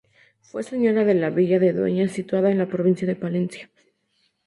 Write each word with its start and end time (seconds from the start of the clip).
Fue 0.41 0.63
señora 0.63 1.03
de 1.03 1.13
la 1.13 1.29
villa 1.29 1.59
de 1.59 1.73
Dueñas, 1.73 2.11
situada 2.11 2.49
en 2.49 2.57
la 2.57 2.65
provincia 2.65 3.05
de 3.05 3.15
Palencia. 3.15 3.69